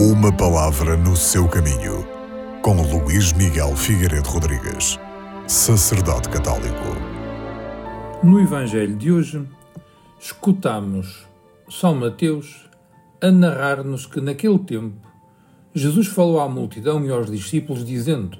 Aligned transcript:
Uma 0.00 0.32
palavra 0.32 0.96
no 0.96 1.16
seu 1.16 1.48
caminho, 1.48 2.06
com 2.62 2.80
Luís 2.82 3.32
Miguel 3.32 3.74
Figueiredo 3.74 4.28
Rodrigues, 4.28 4.96
sacerdote 5.48 6.28
católico. 6.28 6.94
No 8.22 8.38
Evangelho 8.40 8.94
de 8.94 9.10
hoje, 9.10 9.44
escutamos 10.20 11.26
São 11.68 11.96
Mateus 11.96 12.70
a 13.20 13.32
narrar-nos 13.32 14.06
que 14.06 14.20
naquele 14.20 14.60
tempo 14.60 15.04
Jesus 15.74 16.06
falou 16.06 16.38
à 16.38 16.48
multidão 16.48 17.04
e 17.04 17.10
aos 17.10 17.28
discípulos, 17.28 17.84
dizendo: 17.84 18.38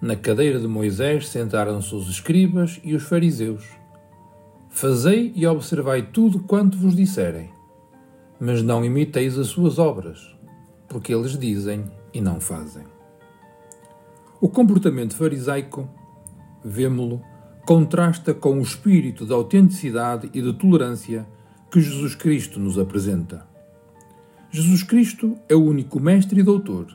Na 0.00 0.14
cadeira 0.14 0.60
de 0.60 0.68
Moisés 0.68 1.28
sentaram-se 1.28 1.92
os 1.92 2.08
escribas 2.08 2.80
e 2.84 2.94
os 2.94 3.02
fariseus. 3.02 3.64
Fazei 4.70 5.32
e 5.34 5.44
observai 5.44 6.02
tudo 6.02 6.38
quanto 6.38 6.78
vos 6.78 6.94
disserem, 6.94 7.50
mas 8.38 8.62
não 8.62 8.84
imiteis 8.84 9.36
as 9.36 9.48
suas 9.48 9.76
obras 9.76 10.40
porque 10.92 11.14
eles 11.14 11.38
dizem 11.38 11.86
e 12.12 12.20
não 12.20 12.38
fazem. 12.38 12.84
O 14.38 14.48
comportamento 14.48 15.16
farisaico, 15.16 15.88
vemo-lo, 16.62 17.22
contrasta 17.64 18.34
com 18.34 18.58
o 18.58 18.62
espírito 18.62 19.24
de 19.24 19.32
autenticidade 19.32 20.28
e 20.34 20.42
de 20.42 20.52
tolerância 20.52 21.26
que 21.70 21.80
Jesus 21.80 22.14
Cristo 22.14 22.60
nos 22.60 22.78
apresenta. 22.78 23.46
Jesus 24.50 24.82
Cristo 24.82 25.38
é 25.48 25.54
o 25.54 25.64
único 25.64 25.98
mestre 25.98 26.40
e 26.40 26.42
doutor, 26.42 26.94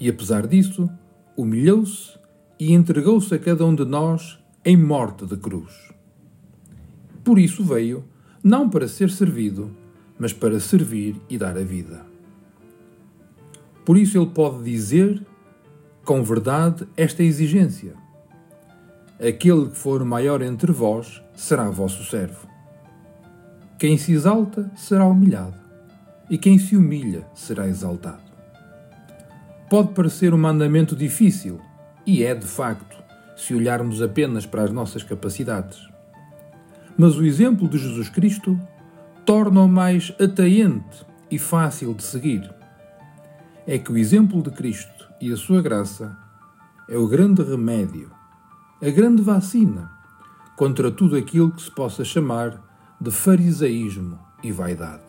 e 0.00 0.08
apesar 0.08 0.46
disso, 0.46 0.88
humilhou-se 1.36 2.18
e 2.58 2.72
entregou-se 2.72 3.34
a 3.34 3.38
cada 3.38 3.66
um 3.66 3.74
de 3.74 3.84
nós 3.84 4.38
em 4.64 4.76
morte 4.76 5.26
de 5.26 5.36
cruz. 5.36 5.92
Por 7.22 7.38
isso 7.38 7.62
veio, 7.62 8.04
não 8.42 8.70
para 8.70 8.88
ser 8.88 9.10
servido, 9.10 9.70
mas 10.18 10.32
para 10.32 10.58
servir 10.58 11.20
e 11.28 11.36
dar 11.36 11.58
a 11.58 11.62
vida. 11.62 12.11
Por 13.84 13.96
isso 13.96 14.16
ele 14.16 14.26
pode 14.26 14.62
dizer, 14.62 15.24
com 16.04 16.22
verdade, 16.22 16.86
esta 16.96 17.22
exigência: 17.22 17.94
Aquele 19.18 19.68
que 19.68 19.76
for 19.76 20.04
maior 20.04 20.42
entre 20.42 20.72
vós 20.72 21.22
será 21.34 21.68
vosso 21.70 22.04
servo. 22.04 22.46
Quem 23.78 23.98
se 23.98 24.12
exalta 24.12 24.70
será 24.76 25.04
humilhado, 25.04 25.56
e 26.30 26.38
quem 26.38 26.58
se 26.58 26.76
humilha 26.76 27.26
será 27.34 27.66
exaltado. 27.66 28.22
Pode 29.68 29.92
parecer 29.94 30.32
um 30.32 30.38
mandamento 30.38 30.94
difícil, 30.94 31.60
e 32.06 32.22
é 32.22 32.34
de 32.34 32.46
facto, 32.46 33.02
se 33.36 33.54
olharmos 33.54 34.00
apenas 34.00 34.46
para 34.46 34.62
as 34.62 34.70
nossas 34.70 35.02
capacidades. 35.02 35.88
Mas 36.96 37.16
o 37.16 37.24
exemplo 37.24 37.68
de 37.68 37.78
Jesus 37.78 38.08
Cristo 38.08 38.58
torna-o 39.24 39.66
mais 39.66 40.14
atraente 40.20 41.04
e 41.30 41.38
fácil 41.38 41.94
de 41.94 42.02
seguir 42.02 42.61
é 43.66 43.78
que 43.78 43.92
o 43.92 43.96
exemplo 43.96 44.42
de 44.42 44.50
Cristo 44.50 45.08
e 45.20 45.32
a 45.32 45.36
sua 45.36 45.62
graça 45.62 46.16
é 46.88 46.96
o 46.96 47.06
grande 47.06 47.42
remédio, 47.42 48.10
a 48.82 48.90
grande 48.90 49.22
vacina 49.22 49.90
contra 50.56 50.90
tudo 50.90 51.16
aquilo 51.16 51.52
que 51.52 51.62
se 51.62 51.70
possa 51.70 52.04
chamar 52.04 52.60
de 53.00 53.10
farisaísmo 53.10 54.18
e 54.42 54.52
vaidade. 54.52 55.02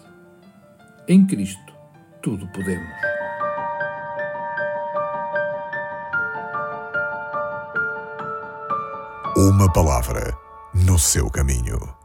Em 1.07 1.25
Cristo, 1.25 1.73
tudo 2.21 2.47
podemos. 2.51 3.13
Uma 9.35 9.71
palavra 9.73 10.37
no 10.73 10.97
seu 10.97 11.29
caminho. 11.29 12.02